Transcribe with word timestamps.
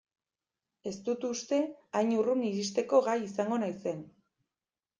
Ez 0.91 0.93
dut 1.09 1.27
uste 1.29 1.59
hain 2.01 2.11
urrun 2.21 2.43
iristeko 2.49 3.05
gai 3.11 3.17
izango 3.29 3.63
naizen. 3.67 4.05